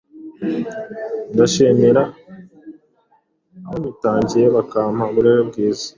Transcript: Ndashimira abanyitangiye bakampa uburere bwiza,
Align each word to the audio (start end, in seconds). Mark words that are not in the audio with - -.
Ndashimira 1.33 2.03
abanyitangiye 3.67 4.45
bakampa 4.55 5.03
uburere 5.11 5.41
bwiza, 5.49 5.87